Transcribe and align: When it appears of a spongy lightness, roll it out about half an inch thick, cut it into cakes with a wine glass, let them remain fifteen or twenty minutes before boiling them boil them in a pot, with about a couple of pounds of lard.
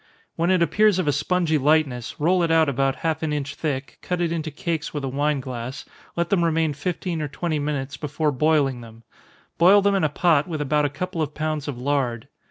When 0.35 0.49
it 0.49 0.63
appears 0.63 0.97
of 0.97 1.07
a 1.07 1.11
spongy 1.11 1.59
lightness, 1.59 2.19
roll 2.19 2.41
it 2.41 2.49
out 2.49 2.67
about 2.67 2.95
half 3.05 3.21
an 3.21 3.31
inch 3.31 3.53
thick, 3.53 3.99
cut 4.01 4.19
it 4.19 4.31
into 4.31 4.49
cakes 4.49 4.95
with 4.95 5.03
a 5.03 5.07
wine 5.07 5.39
glass, 5.39 5.85
let 6.15 6.31
them 6.31 6.43
remain 6.43 6.73
fifteen 6.73 7.21
or 7.21 7.27
twenty 7.27 7.59
minutes 7.59 7.97
before 7.97 8.31
boiling 8.31 8.81
them 8.81 9.03
boil 9.59 9.79
them 9.83 9.93
in 9.93 10.03
a 10.03 10.09
pot, 10.09 10.47
with 10.47 10.59
about 10.59 10.85
a 10.85 10.89
couple 10.89 11.21
of 11.21 11.35
pounds 11.35 11.67
of 11.67 11.77
lard. 11.77 12.27